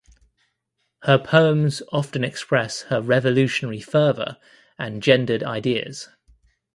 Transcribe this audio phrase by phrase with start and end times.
[1.03, 4.37] Her poems often express her revolutionary fervor
[4.79, 6.09] and gendered ideas.